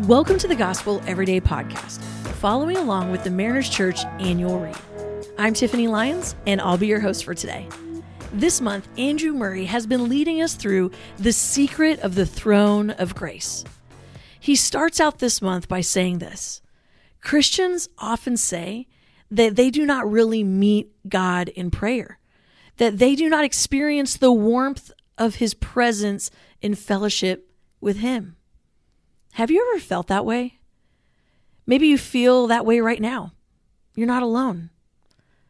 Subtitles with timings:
[0.00, 2.02] Welcome to the Gospel Everyday Podcast,
[2.34, 4.76] following along with the Mariners Church annual read.
[5.38, 7.66] I'm Tiffany Lyons, and I'll be your host for today.
[8.30, 13.14] This month, Andrew Murray has been leading us through the secret of the throne of
[13.14, 13.64] grace.
[14.38, 16.60] He starts out this month by saying this
[17.22, 18.88] Christians often say
[19.30, 22.18] that they do not really meet God in prayer,
[22.76, 27.50] that they do not experience the warmth of his presence in fellowship
[27.80, 28.36] with him.
[29.36, 30.60] Have you ever felt that way?
[31.66, 33.32] Maybe you feel that way right now.
[33.94, 34.70] You're not alone.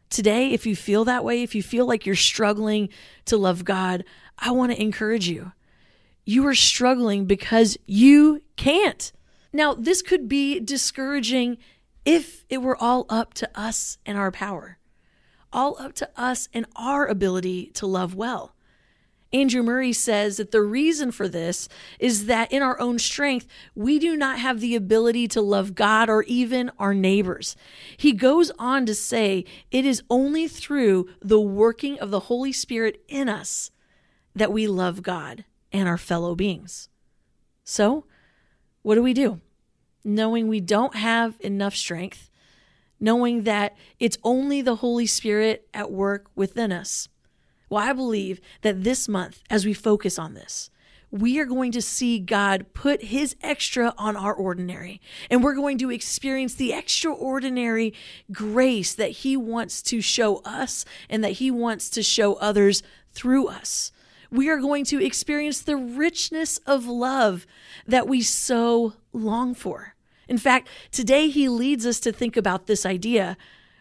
[0.09, 2.89] Today, if you feel that way, if you feel like you're struggling
[3.23, 4.03] to love God,
[4.37, 5.53] I want to encourage you.
[6.25, 9.09] You are struggling because you can't.
[9.53, 11.57] Now, this could be discouraging
[12.03, 14.79] if it were all up to us and our power,
[15.53, 18.53] all up to us and our ability to love well.
[19.33, 21.67] Andrew Murray says that the reason for this
[21.99, 23.45] is that in our own strength,
[23.75, 27.55] we do not have the ability to love God or even our neighbors.
[27.97, 33.03] He goes on to say it is only through the working of the Holy Spirit
[33.09, 33.71] in us
[34.33, 36.87] that we love God and our fellow beings.
[37.63, 38.05] So,
[38.81, 39.41] what do we do?
[40.05, 42.29] Knowing we don't have enough strength,
[42.97, 47.09] knowing that it's only the Holy Spirit at work within us.
[47.69, 50.69] Well, I believe that this month, as we focus on this,
[51.09, 55.01] we are going to see God put his extra on our ordinary.
[55.29, 57.93] And we're going to experience the extraordinary
[58.31, 63.47] grace that he wants to show us and that he wants to show others through
[63.47, 63.91] us.
[64.29, 67.47] We are going to experience the richness of love
[67.85, 69.95] that we so long for.
[70.27, 73.37] In fact, today he leads us to think about this idea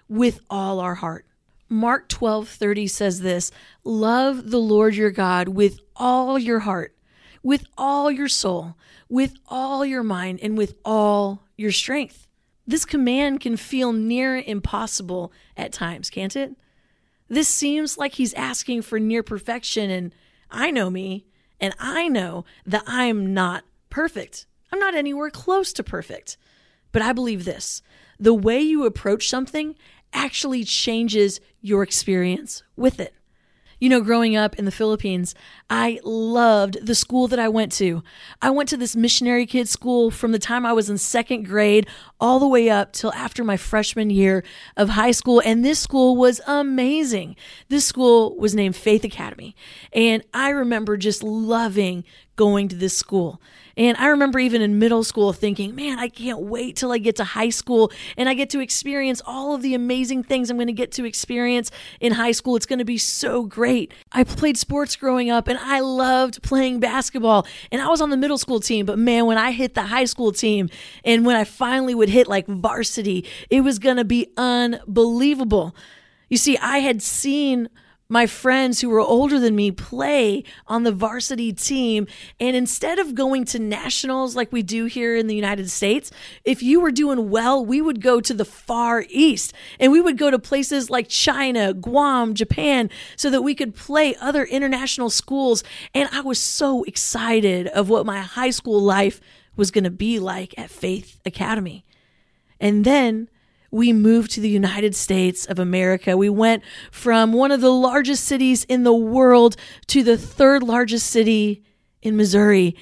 [0.09, 1.27] with all our heart.
[1.69, 3.51] Mark 12:30 says this
[3.85, 6.95] Love the Lord your God with all your heart,
[7.43, 8.77] with all your soul,
[9.09, 12.27] with all your mind, and with all your strength.
[12.67, 16.57] This command can feel near impossible at times, can't it?
[17.29, 20.15] This seems like he's asking for near perfection, and
[20.51, 21.27] I know me,
[21.61, 24.47] and I know that I'm not perfect.
[24.73, 26.37] I'm not anywhere close to perfect.
[26.93, 27.83] But I believe this
[28.19, 29.75] the way you approach something
[30.13, 33.15] actually changes your experience with it.
[33.79, 35.35] You know, growing up in the Philippines,
[35.69, 38.03] I loved the school that I went to.
[38.41, 41.87] I went to this missionary kids school from the time I was in second grade
[42.19, 44.45] all the way up till after my freshman year
[44.79, 45.43] of high school.
[45.45, 47.37] And this school was amazing.
[47.69, 49.55] This school was named Faith Academy.
[49.93, 52.05] And I remember just loving
[52.37, 53.41] going to this school.
[53.79, 57.17] And I remember even in middle school thinking, man, I can't wait till I get
[57.17, 60.67] to high school and I get to experience all of the amazing things I'm going
[60.69, 61.71] to get to experience
[62.01, 62.57] in high school.
[62.57, 63.93] It's going to be so great.
[64.13, 67.47] I played sports growing up and I loved playing basketball.
[67.71, 70.07] And I was on the middle school team, but man, when I hit the high
[70.07, 70.71] school team
[71.05, 75.77] and when I finally would hit like varsity, it was going to be unbelievable.
[76.31, 77.69] You see, I had seen
[78.09, 82.07] my friends who were older than me play on the varsity team.
[82.39, 86.11] And instead of going to nationals like we do here in the United States,
[86.45, 90.19] if you were doing well, we would go to the far east and we would
[90.19, 95.65] go to places like China, Guam, Japan, so that we could play other international schools.
[95.95, 99.21] And I was so excited of what my high school life
[99.57, 101.85] was going to be like at Faith Academy.
[102.61, 103.29] And then
[103.71, 106.17] we moved to the United States of America.
[106.17, 109.57] We went from one of the largest cities in the world
[109.89, 111.63] to the third largest city
[112.03, 112.77] in Missouri.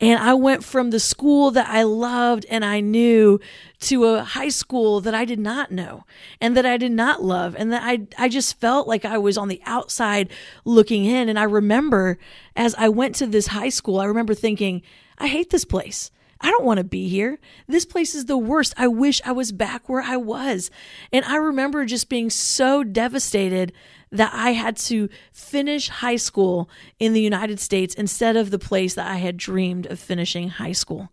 [0.00, 3.40] And I went from the school that I loved and I knew
[3.80, 6.04] to a high school that I did not know
[6.40, 7.56] and that I did not love.
[7.58, 10.30] And that I, I just felt like I was on the outside
[10.64, 11.28] looking in.
[11.28, 12.16] And I remember
[12.54, 14.82] as I went to this high school, I remember thinking,
[15.18, 16.12] I hate this place.
[16.40, 17.38] I don't want to be here.
[17.66, 18.74] This place is the worst.
[18.76, 20.70] I wish I was back where I was.
[21.12, 23.72] And I remember just being so devastated
[24.12, 28.94] that I had to finish high school in the United States instead of the place
[28.94, 31.10] that I had dreamed of finishing high school.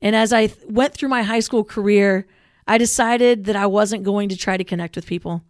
[0.00, 2.26] And as I went through my high school career,
[2.66, 5.42] I decided that I wasn't going to try to connect with people.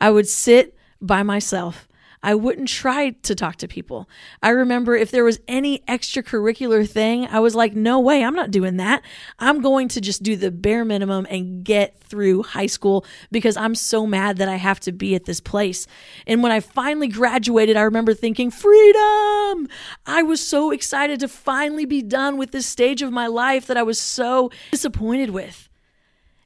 [0.00, 1.88] I would sit by myself
[2.22, 4.08] I wouldn't try to talk to people.
[4.42, 8.52] I remember if there was any extracurricular thing, I was like, no way, I'm not
[8.52, 9.02] doing that.
[9.40, 13.74] I'm going to just do the bare minimum and get through high school because I'm
[13.74, 15.86] so mad that I have to be at this place.
[16.26, 19.68] And when I finally graduated, I remember thinking, freedom!
[20.06, 23.76] I was so excited to finally be done with this stage of my life that
[23.76, 25.68] I was so disappointed with.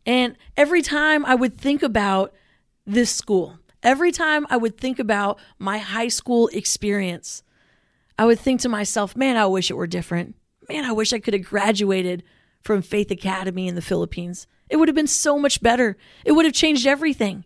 [0.06, 2.32] And every time I would think about
[2.87, 7.44] this school, Every time I would think about my high school experience,
[8.19, 10.35] I would think to myself, man, I wish it were different.
[10.69, 12.25] Man, I wish I could have graduated
[12.62, 14.49] from Faith Academy in the Philippines.
[14.69, 15.97] It would have been so much better.
[16.25, 17.44] It would have changed everything.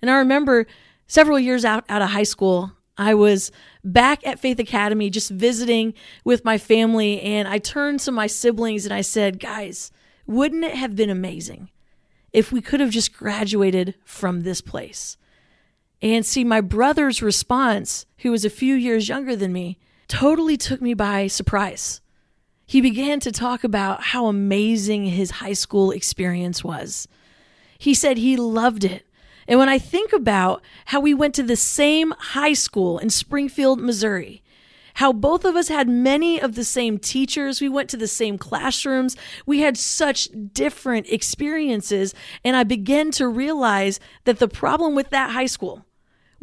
[0.00, 0.66] And I remember
[1.06, 3.52] several years out, out of high school, I was
[3.84, 5.92] back at Faith Academy just visiting
[6.24, 9.92] with my family, and I turned to my siblings and I said, Guys,
[10.26, 11.68] wouldn't it have been amazing
[12.32, 15.18] if we could have just graduated from this place?
[16.04, 20.80] And see, my brother's response, who was a few years younger than me, totally took
[20.80, 22.00] me by surprise.
[22.64, 27.08] He began to talk about how amazing his high school experience was.
[27.78, 29.04] He said he loved it
[29.46, 33.80] and when I think about how we went to the same high school in Springfield,
[33.80, 34.42] Missouri,
[34.94, 38.38] how both of us had many of the same teachers, we went to the same
[38.38, 42.14] classrooms, we had such different experiences.
[42.44, 45.84] And I began to realize that the problem with that high school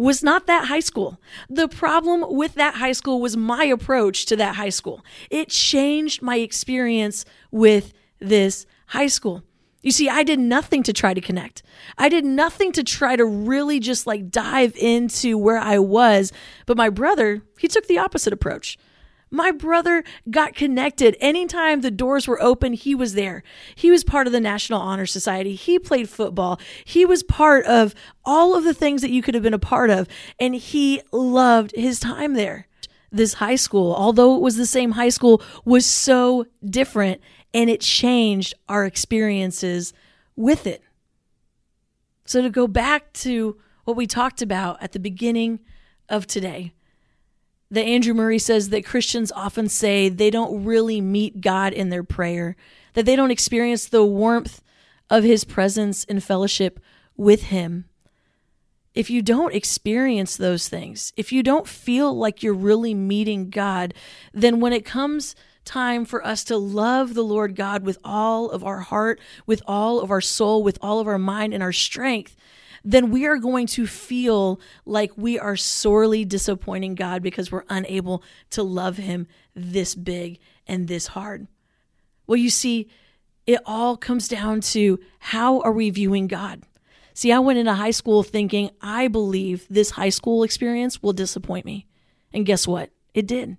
[0.01, 1.21] was not that high school.
[1.49, 5.05] The problem with that high school was my approach to that high school.
[5.29, 9.43] It changed my experience with this high school.
[9.83, 11.61] You see, I did nothing to try to connect.
[11.97, 16.31] I did nothing to try to really just like dive into where I was.
[16.65, 18.77] But my brother, he took the opposite approach.
[19.33, 21.15] My brother got connected.
[21.21, 23.43] Anytime the doors were open, he was there.
[23.75, 25.55] He was part of the National Honor Society.
[25.55, 26.59] He played football.
[26.83, 27.95] He was part of
[28.25, 30.09] all of the things that you could have been a part of.
[30.37, 32.67] And he loved his time there.
[33.09, 37.21] This high school, although it was the same high school, was so different
[37.53, 39.93] and it changed our experiences
[40.35, 40.81] with it.
[42.25, 45.59] So, to go back to what we talked about at the beginning
[46.07, 46.71] of today,
[47.71, 52.03] that Andrew Murray says that Christians often say they don't really meet God in their
[52.03, 52.57] prayer,
[52.93, 54.61] that they don't experience the warmth
[55.09, 56.79] of his presence and fellowship
[57.15, 57.85] with him.
[58.93, 63.93] If you don't experience those things, if you don't feel like you're really meeting God,
[64.33, 65.33] then when it comes
[65.63, 70.01] time for us to love the Lord God with all of our heart, with all
[70.01, 72.35] of our soul, with all of our mind and our strength,
[72.83, 78.23] then we are going to feel like we are sorely disappointing God because we're unable
[78.51, 81.47] to love Him this big and this hard.
[82.27, 82.89] Well, you see,
[83.45, 86.63] it all comes down to how are we viewing God?
[87.13, 91.65] See, I went into high school thinking, I believe this high school experience will disappoint
[91.65, 91.87] me.
[92.33, 92.91] And guess what?
[93.13, 93.57] It did.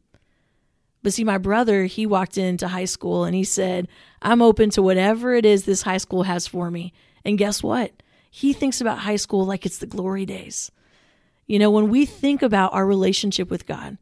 [1.03, 3.89] But see, my brother, he walked into high school and he said,
[4.23, 6.93] I'm open to whatever it is this high school has for me.
[7.25, 7.93] And guess what?
[8.35, 10.73] He thinks about high school like it's the glory days.
[11.47, 13.99] You know, when we think about our relationship with God,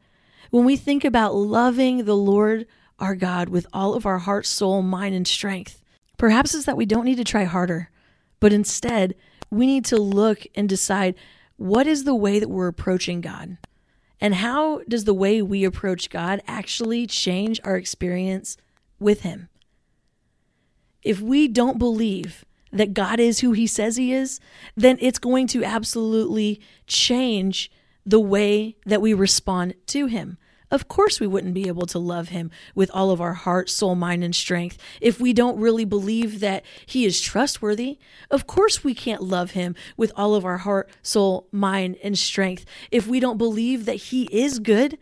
[0.51, 2.69] when we think about loving the Lord
[3.01, 5.83] our God with all of our heart, soul, mind, and strength,
[6.17, 7.91] perhaps it's that we don't need to try harder,
[8.39, 9.17] but instead
[9.51, 11.17] we need to look and decide
[11.57, 13.59] what is the way that we're approaching God?
[14.21, 18.57] And how does the way we approach God actually change our experience
[19.01, 19.49] with Him?
[21.03, 24.41] If we don't believe that God is who He says He is,
[24.77, 27.71] then it's going to absolutely change
[28.07, 30.39] the way that we respond to Him.
[30.71, 33.97] Of course, we wouldn't be able to love him with all of our heart, soul,
[33.97, 37.99] mind, and strength if we don't really believe that he is trustworthy.
[38.31, 42.65] Of course, we can't love him with all of our heart, soul, mind, and strength
[42.93, 44.97] if we don't believe that he is good.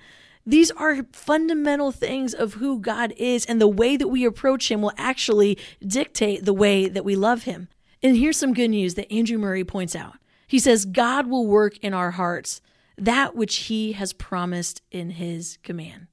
[0.46, 4.80] These are fundamental things of who God is, and the way that we approach him
[4.80, 7.68] will actually dictate the way that we love him.
[8.02, 10.14] And here's some good news that Andrew Murray points out.
[10.46, 12.62] He says, God will work in our hearts
[12.96, 16.06] that which he has promised in his command.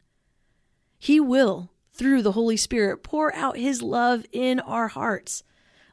[1.00, 5.44] He will, through the Holy Spirit, pour out his love in our hearts.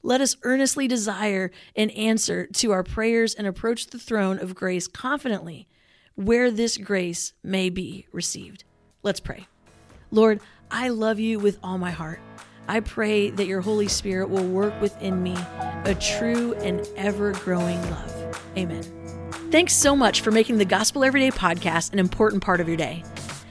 [0.02, 4.88] Let us earnestly desire an answer to our prayers and approach the throne of grace
[4.88, 5.68] confidently,
[6.14, 8.64] where this grace may be received.
[9.02, 9.46] Let's pray.
[10.10, 10.40] Lord,
[10.70, 12.20] I love you with all my heart.
[12.68, 15.36] I pray that your Holy Spirit will work within me
[15.84, 18.40] a true and ever growing love.
[18.56, 18.82] Amen.
[19.50, 23.04] Thanks so much for making the Gospel Everyday podcast an important part of your day.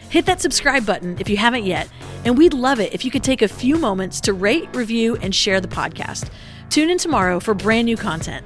[0.10, 1.90] Hit that subscribe button if you haven't yet,
[2.26, 5.34] and we'd love it if you could take a few moments to rate, review, and
[5.34, 6.30] share the podcast.
[6.70, 8.46] Tune in tomorrow for brand new content.